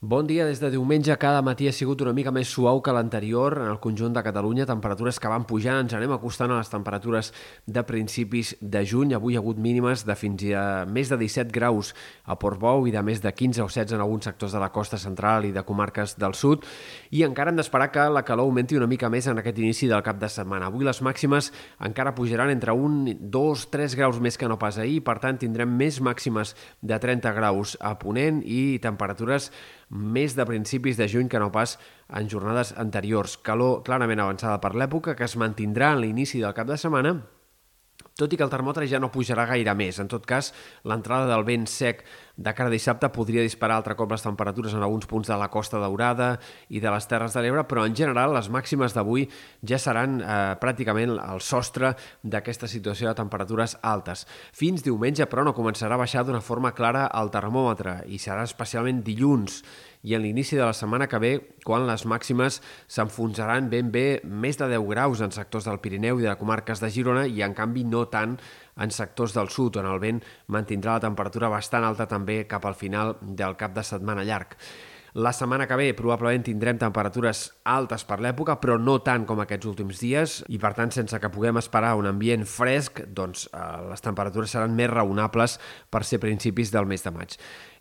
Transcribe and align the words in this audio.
Bon 0.00 0.28
dia. 0.28 0.44
Des 0.46 0.60
de 0.62 0.68
diumenge 0.70 1.16
cada 1.18 1.40
matí 1.42 1.66
ha 1.66 1.72
sigut 1.74 2.04
una 2.04 2.12
mica 2.14 2.30
més 2.30 2.46
suau 2.46 2.78
que 2.86 2.92
l'anterior 2.94 3.56
en 3.58 3.66
el 3.66 3.80
conjunt 3.82 4.12
de 4.14 4.22
Catalunya. 4.22 4.62
Temperatures 4.62 5.16
que 5.18 5.26
van 5.26 5.42
pujant, 5.42 5.80
ens 5.82 5.94
anem 5.98 6.12
acostant 6.14 6.52
a 6.54 6.58
les 6.60 6.68
temperatures 6.70 7.32
de 7.66 7.82
principis 7.82 8.52
de 8.60 8.84
juny. 8.86 9.16
Avui 9.16 9.34
hi 9.34 9.36
ha 9.36 9.42
hagut 9.42 9.58
mínimes 9.58 10.04
de 10.06 10.14
fins 10.14 10.44
a 10.54 10.84
més 10.86 11.10
de 11.10 11.18
17 11.18 11.50
graus 11.50 11.90
a 12.22 12.36
Portbou 12.38 12.86
i 12.86 12.94
de 12.94 13.02
més 13.02 13.18
de 13.24 13.32
15 13.34 13.64
o 13.64 13.66
16 13.66 13.96
en 13.96 14.04
alguns 14.04 14.28
sectors 14.30 14.54
de 14.54 14.60
la 14.62 14.68
costa 14.70 15.00
central 15.02 15.48
i 15.48 15.50
de 15.50 15.64
comarques 15.66 16.14
del 16.14 16.38
sud. 16.38 16.62
I 17.10 17.24
encara 17.26 17.50
hem 17.50 17.58
d'esperar 17.58 17.90
que 17.90 18.06
la 18.06 18.22
calor 18.22 18.46
augmenti 18.46 18.78
una 18.78 18.86
mica 18.86 19.10
més 19.10 19.26
en 19.26 19.42
aquest 19.42 19.58
inici 19.58 19.90
del 19.90 20.06
cap 20.06 20.22
de 20.22 20.30
setmana. 20.30 20.70
Avui 20.70 20.86
les 20.86 21.02
màximes 21.02 21.50
encara 21.90 22.14
pujaran 22.14 22.54
entre 22.54 22.70
1, 22.70 23.16
2, 23.18 23.66
3 23.74 23.98
graus 23.98 24.22
més 24.22 24.38
que 24.38 24.46
no 24.46 24.60
pas 24.62 24.78
ahir. 24.78 25.02
Per 25.02 25.18
tant, 25.18 25.42
tindrem 25.42 25.74
més 25.74 25.98
màximes 25.98 26.54
de 26.86 27.02
30 27.02 27.34
graus 27.34 27.74
a 27.82 27.96
Ponent 27.98 28.44
i 28.46 28.78
temperatures 28.78 29.50
més 29.88 30.36
de 30.36 30.44
principis 30.48 30.98
de 30.98 31.08
juny 31.08 31.28
que 31.28 31.40
no 31.40 31.50
pas 31.52 31.78
en 32.08 32.28
jornades 32.28 32.74
anteriors. 32.76 33.38
Calor 33.44 33.82
clarament 33.86 34.20
avançada 34.20 34.60
per 34.60 34.74
l'època, 34.76 35.16
que 35.16 35.24
es 35.24 35.36
mantindrà 35.40 35.94
en 35.94 36.04
l'inici 36.04 36.42
del 36.42 36.56
cap 36.56 36.68
de 36.68 36.76
setmana, 36.80 37.16
tot 38.18 38.32
i 38.32 38.38
que 38.38 38.44
el 38.46 38.52
termòmetre 38.52 38.86
ja 38.90 39.00
no 39.00 39.12
pujarà 39.14 39.46
gaire 39.46 39.74
més. 39.78 39.98
En 40.02 40.10
tot 40.10 40.26
cas, 40.26 40.52
l'entrada 40.84 41.28
del 41.30 41.46
vent 41.46 41.66
sec 41.70 42.04
de 42.38 42.54
cara 42.54 42.70
a 42.70 42.72
dissabte 42.72 43.08
podria 43.10 43.42
disparar 43.42 43.80
altre 43.80 43.96
cop 43.98 44.12
les 44.14 44.22
temperatures 44.22 44.74
en 44.76 44.84
alguns 44.86 45.08
punts 45.10 45.26
de 45.26 45.36
la 45.36 45.48
Costa 45.50 45.80
Daurada 45.82 46.36
i 46.70 46.78
de 46.78 46.92
les 46.94 47.08
Terres 47.10 47.34
de 47.34 47.42
l'Ebre, 47.42 47.64
però 47.66 47.82
en 47.84 47.96
general 47.98 48.30
les 48.36 48.46
màximes 48.54 48.94
d'avui 48.94 49.26
ja 49.66 49.80
seran 49.82 50.20
eh, 50.22 50.38
pràcticament 50.62 51.16
el 51.18 51.42
sostre 51.42 51.96
d'aquesta 52.22 52.70
situació 52.70 53.10
de 53.10 53.18
temperatures 53.18 53.74
altes. 53.82 54.22
Fins 54.54 54.86
diumenge, 54.86 55.26
però, 55.26 55.42
no 55.42 55.56
començarà 55.56 55.98
a 55.98 56.04
baixar 56.04 56.22
d'una 56.24 56.44
forma 56.44 56.70
clara 56.78 57.08
el 57.18 57.34
termòmetre 57.34 58.04
i 58.06 58.22
serà 58.22 58.46
especialment 58.46 59.02
dilluns 59.02 59.64
i 60.06 60.14
en 60.14 60.22
l'inici 60.22 60.56
de 60.56 60.62
la 60.62 60.74
setmana 60.76 61.08
que 61.10 61.18
ve, 61.18 61.32
quan 61.66 61.86
les 61.88 62.04
màximes 62.06 62.60
s'enfonsaran 62.86 63.66
ben 63.72 63.90
bé 63.90 64.20
més 64.22 64.58
de 64.60 64.68
10 64.70 64.86
graus 64.92 65.22
en 65.24 65.34
sectors 65.34 65.66
del 65.66 65.80
Pirineu 65.82 66.20
i 66.20 66.26
de 66.28 66.36
comarques 66.38 66.80
de 66.80 66.90
Girona 66.94 67.26
i, 67.26 67.42
en 67.42 67.56
canvi, 67.56 67.82
no 67.84 68.06
tant 68.12 68.38
en 68.78 68.90
sectors 68.94 69.34
del 69.34 69.50
sud, 69.52 69.76
on 69.80 69.88
el 69.90 69.98
vent 70.02 70.22
mantindrà 70.54 70.98
la 70.98 71.06
temperatura 71.06 71.50
bastant 71.52 71.84
alta 71.84 72.06
també 72.06 72.44
cap 72.50 72.64
al 72.66 72.78
final 72.78 73.16
del 73.22 73.56
cap 73.58 73.74
de 73.74 73.84
setmana 73.86 74.24
llarg. 74.24 74.56
La 75.14 75.32
setmana 75.32 75.64
que 75.66 75.76
ve 75.80 75.92
probablement 75.96 76.44
tindrem 76.44 76.76
temperatures 76.76 77.46
altes 77.64 78.04
per 78.04 78.18
l'època, 78.20 78.58
però 78.60 78.76
no 78.76 78.98
tant 79.00 79.24
com 79.28 79.40
aquests 79.40 79.70
últims 79.70 80.02
dies, 80.02 80.34
i 80.52 80.60
per 80.60 80.74
tant, 80.76 80.92
sense 80.92 81.16
que 81.16 81.30
puguem 81.32 81.56
esperar 81.56 81.94
un 81.96 82.10
ambient 82.10 82.44
fresc, 82.44 83.00
doncs 83.16 83.46
eh, 83.48 83.64
les 83.88 84.04
temperatures 84.04 84.52
seran 84.52 84.76
més 84.76 84.90
raonables 84.92 85.56
per 85.88 86.04
ser 86.04 86.20
principis 86.20 86.72
del 86.74 86.86
mes 86.90 87.04
de 87.04 87.14
maig. 87.14 87.38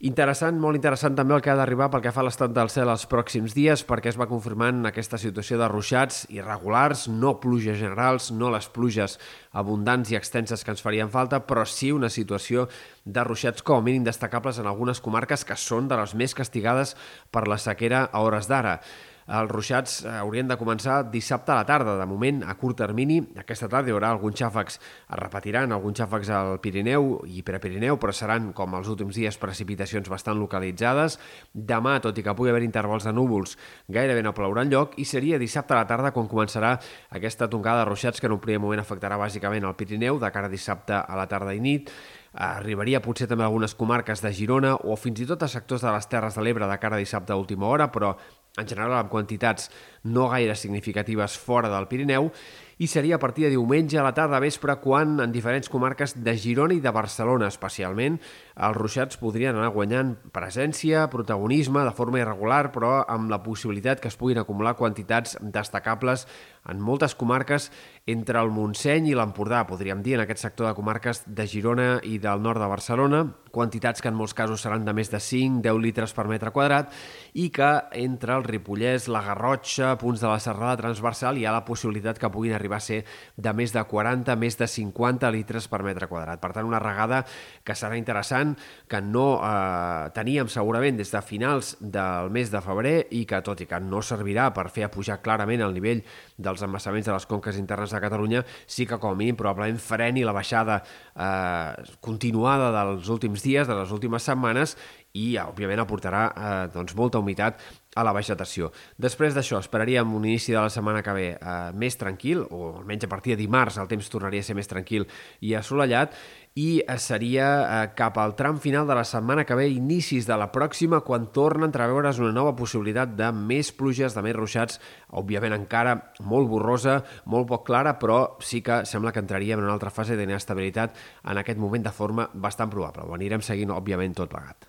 Interessant, 0.07 0.59
molt 0.61 0.77
interessant 0.77 1.15
també 1.17 1.33
el 1.35 1.41
que 1.41 1.49
ha 1.51 1.57
d'arribar 1.57 1.89
pel 1.91 2.03
que 2.05 2.13
fa 2.13 2.21
a 2.21 2.27
l'estat 2.27 2.51
del 2.53 2.69
cel 2.69 2.91
els 2.93 3.07
pròxims 3.09 3.55
dies, 3.57 3.83
perquè 3.83 4.11
es 4.11 4.19
va 4.19 4.29
confirmant 4.29 4.85
aquesta 4.85 5.17
situació 5.17 5.57
de 5.59 5.67
ruixats 5.71 6.27
irregulars, 6.31 7.07
no 7.09 7.39
pluges 7.41 7.79
generals, 7.81 8.29
no 8.31 8.51
les 8.53 8.69
pluges 8.69 9.17
abundants 9.57 10.11
i 10.13 10.19
extenses 10.19 10.63
que 10.63 10.71
ens 10.71 10.85
farien 10.85 11.09
falta, 11.09 11.41
però 11.49 11.65
sí 11.65 11.89
una 11.91 12.11
situació 12.13 12.67
de 13.07 13.23
ruixats 13.25 13.65
com 13.65 13.81
a 13.81 13.85
mínim 13.85 14.05
destacables 14.05 14.59
en 14.61 14.69
algunes 14.69 15.01
comarques 15.01 15.45
que 15.47 15.57
són 15.57 15.87
de 15.89 15.97
les 15.97 16.13
més 16.13 16.35
castigades 16.37 16.93
per 17.31 17.47
la 17.47 17.59
sequera 17.61 18.07
a 18.11 18.25
hores 18.25 18.49
d'ara. 18.51 18.79
Els 19.27 19.51
ruixats 19.51 19.97
eh, 20.05 20.11
haurien 20.21 20.47
de 20.47 20.55
començar 20.55 21.01
dissabte 21.11 21.51
a 21.51 21.57
la 21.59 21.65
tarda. 21.67 21.97
De 21.99 22.05
moment, 22.07 22.39
a 22.47 22.53
curt 22.55 22.77
termini, 22.79 23.17
aquesta 23.41 23.67
tarda 23.67 23.91
hi 23.91 23.95
haurà 23.95 24.13
alguns 24.13 24.39
xàfecs, 24.39 24.77
es 24.79 25.19
repetiran 25.19 25.73
alguns 25.75 25.99
xàfecs 25.99 26.31
al 26.31 26.51
Pirineu 26.63 27.17
i 27.27 27.43
Prepirineu, 27.43 27.99
però 27.99 28.15
seran, 28.15 28.53
com 28.55 28.77
els 28.79 28.87
últims 28.87 29.19
dies, 29.19 29.39
precipitacions 29.41 30.07
bastant 30.07 30.39
localitzades. 30.39 31.19
Demà, 31.51 31.97
tot 32.03 32.15
i 32.15 32.23
que 32.23 32.35
pugui 32.37 32.53
haver 32.53 32.63
intervals 32.63 33.07
de 33.07 33.11
núvols, 33.11 33.57
gairebé 33.91 34.23
no 34.23 34.31
plourà 34.37 34.63
lloc 34.63 34.95
i 34.95 35.05
seria 35.05 35.39
dissabte 35.41 35.75
a 35.75 35.81
la 35.81 35.89
tarda 35.89 36.13
quan 36.15 36.31
començarà 36.31 36.77
aquesta 37.11 37.49
tongada 37.51 37.83
de 37.83 37.89
ruixats 37.91 38.23
que 38.23 38.31
en 38.31 38.37
un 38.37 38.43
primer 38.43 38.63
moment 38.63 38.79
afectarà 38.79 39.19
bàsicament 39.19 39.67
el 39.67 39.75
Pirineu, 39.75 40.21
de 40.23 40.31
cara 40.31 40.47
a 40.47 40.53
dissabte 40.55 40.95
a 40.95 41.19
la 41.19 41.27
tarda 41.27 41.51
i 41.51 41.59
nit, 41.59 41.91
arribaria 42.33 43.01
potser 43.01 43.27
també 43.27 43.45
a 43.45 43.47
algunes 43.47 43.75
comarques 43.75 44.21
de 44.23 44.33
Girona 44.33 44.75
o 44.83 44.97
fins 44.99 45.21
i 45.21 45.27
tot 45.29 45.43
a 45.43 45.51
sectors 45.51 45.85
de 45.85 45.93
les 45.93 46.09
Terres 46.11 46.35
de 46.35 46.43
l'Ebre 46.43 46.67
de 46.67 46.79
cara 46.81 46.97
a 46.97 47.03
dissabte 47.03 47.33
a 47.33 47.39
última 47.39 47.67
hora, 47.67 47.91
però 47.91 48.15
en 48.57 48.67
general 48.67 48.97
amb 48.97 49.11
quantitats 49.11 49.69
no 50.07 50.29
gaire 50.31 50.55
significatives 50.55 51.37
fora 51.37 51.69
del 51.69 51.89
Pirineu, 51.91 52.31
i 52.77 52.87
seria 52.87 53.15
a 53.15 53.19
partir 53.19 53.47
de 53.47 53.55
diumenge 53.55 53.97
a 53.97 54.03
la 54.05 54.13
tarda 54.13 54.39
vespre 54.39 54.75
quan 54.83 55.17
en 55.23 55.31
diferents 55.33 55.69
comarques 55.69 56.13
de 56.23 56.35
Girona 56.37 56.75
i 56.77 56.81
de 56.81 56.93
Barcelona 56.93 57.49
especialment 57.49 58.19
els 58.53 58.77
ruixats 58.77 59.17
podrien 59.17 59.57
anar 59.57 59.71
guanyant 59.73 60.13
presència, 60.33 61.07
protagonisme 61.09 61.81
de 61.87 61.95
forma 61.97 62.21
irregular 62.21 62.67
però 62.75 62.99
amb 63.09 63.33
la 63.33 63.41
possibilitat 63.41 64.01
que 64.01 64.11
es 64.11 64.19
puguin 64.19 64.43
acumular 64.43 64.75
quantitats 64.77 65.39
destacables 65.41 66.27
en 66.69 66.81
moltes 66.83 67.15
comarques 67.15 67.71
entre 68.05 68.39
el 68.43 68.51
Montseny 68.53 69.09
i 69.09 69.17
l'Empordà, 69.17 69.63
podríem 69.67 70.03
dir, 70.03 70.17
en 70.17 70.25
aquest 70.25 70.43
sector 70.43 70.69
de 70.69 70.75
comarques 70.77 71.23
de 71.25 71.47
Girona 71.47 71.89
i 72.03 72.19
del 72.21 72.43
nord 72.43 72.61
de 72.61 72.69
Barcelona, 72.69 73.23
quantitats 73.51 74.01
que 74.01 74.11
en 74.11 74.17
molts 74.17 74.35
casos 74.37 74.61
seran 74.63 74.85
de 74.85 74.93
més 74.95 75.11
de 75.11 75.19
5-10 75.21 75.81
litres 75.81 76.13
per 76.13 76.27
metre 76.29 76.51
quadrat 76.55 76.93
i 77.37 77.49
que 77.53 77.69
entre 77.99 78.35
el 78.37 78.45
Ripollès, 78.47 79.07
la 79.11 79.21
Garrotxa, 79.25 79.95
punts 80.01 80.21
de 80.23 80.29
la 80.29 80.39
serrada 80.43 80.77
transversal 80.79 81.37
hi 81.37 81.45
ha 81.45 81.53
la 81.55 81.65
possibilitat 81.67 82.19
que 82.19 82.31
puguin 82.33 82.55
arribar 82.57 82.79
a 82.79 82.85
ser 82.85 83.03
de 83.35 83.53
més 83.53 83.73
de 83.75 83.83
40, 83.83 84.35
més 84.39 84.57
de 84.57 84.67
50 84.67 85.31
litres 85.35 85.67
per 85.69 85.83
metre 85.85 86.09
quadrat. 86.09 86.41
Per 86.41 86.51
tant, 86.55 86.67
una 86.67 86.81
regada 86.81 87.23
que 87.63 87.75
serà 87.77 87.97
interessant, 87.99 88.55
que 88.87 89.01
no 89.01 89.27
eh, 89.41 90.09
teníem 90.15 90.49
segurament 90.51 90.97
des 90.97 91.11
de 91.13 91.21
finals 91.21 91.75
del 91.81 92.31
mes 92.33 92.51
de 92.53 92.61
febrer 92.63 92.95
i 93.17 93.25
que, 93.29 93.41
tot 93.45 93.61
i 93.61 93.69
que 93.69 93.79
no 93.83 94.01
servirà 94.05 94.49
per 94.55 94.69
fer 94.73 94.87
apujar 94.87 95.19
clarament 95.23 95.63
el 95.65 95.75
nivell 95.75 96.03
dels 96.37 96.63
embassaments 96.65 97.07
de 97.07 97.15
les 97.15 97.27
conques 97.29 97.57
internes 97.57 97.93
de 97.93 98.01
Catalunya, 98.01 98.43
sí 98.65 98.85
que 98.87 98.99
com 99.01 99.13
a 99.13 99.19
mínim 99.19 99.37
probablement 99.37 99.79
freni 99.81 100.25
la 100.25 100.35
baixada 100.35 100.81
eh, 100.81 101.85
continuada 102.01 102.71
dels 102.75 103.09
últims 103.13 103.36
dies, 103.43 103.67
de 103.67 103.75
les 103.75 103.91
últimes 103.91 104.23
setmanes, 104.23 104.77
i, 105.17 105.27
òbviament, 105.41 105.81
aportarà 105.83 106.23
eh, 106.29 106.55
doncs, 106.73 106.95
molta 106.97 107.21
humitat 107.23 107.61
a 107.97 108.03
la 108.05 108.13
vegetació. 108.13 108.69
Després 109.01 109.33
d'això, 109.33 109.59
esperaríem 109.63 110.13
un 110.13 110.25
inici 110.29 110.53
de 110.53 110.61
la 110.61 110.71
setmana 110.73 111.01
que 111.03 111.15
ve 111.17 111.27
eh, 111.33 111.55
més 111.73 111.97
tranquil, 111.97 112.43
o 112.53 112.77
almenys 112.77 113.07
a 113.07 113.11
partir 113.11 113.33
de 113.33 113.41
dimarts 113.41 113.79
el 113.81 113.89
temps 113.89 114.11
tornaria 114.13 114.43
a 114.45 114.47
ser 114.47 114.57
més 114.57 114.69
tranquil 114.69 115.07
i 115.41 115.55
assolellat, 115.57 116.13
i 116.57 116.67
eh, 116.81 116.97
seria 117.01 117.47
eh, 117.47 117.81
cap 117.97 118.17
al 118.21 118.35
tram 118.37 118.61
final 118.61 118.87
de 118.89 118.97
la 118.97 119.05
setmana 119.07 119.45
que 119.45 119.57
ve, 119.57 119.67
inicis 119.73 120.29
de 120.29 120.37
la 120.37 120.49
pròxima, 120.53 121.01
quan 121.05 121.29
torna 121.33 121.65
a 121.65 121.71
entreveure's 121.71 122.21
una 122.21 122.33
nova 122.35 122.55
possibilitat 122.57 123.17
de 123.17 123.31
més 123.33 123.73
pluges, 123.73 124.13
de 124.13 124.25
més 124.25 124.37
ruixats, 124.37 124.81
òbviament 125.17 125.57
encara 125.57 125.97
molt 126.21 126.49
borrosa, 126.49 127.01
molt 127.25 127.49
poc 127.49 127.65
clara, 127.69 127.97
però 128.01 128.37
sí 128.41 128.61
que 128.65 128.83
sembla 128.89 129.13
que 129.13 129.21
entraríem 129.25 129.61
en 129.61 129.69
una 129.69 129.77
altra 129.77 129.93
fase 129.93 130.17
d'inestabilitat 130.17 130.97
en 131.25 131.43
aquest 131.43 131.61
moment 131.61 131.85
de 131.85 131.93
forma 131.93 132.29
bastant 132.33 132.73
probable. 132.73 133.05
Ho 133.05 133.17
anirem 133.17 133.45
seguint, 133.45 133.73
òbviament, 133.73 134.17
tot 134.17 134.33
plegat. 134.33 134.65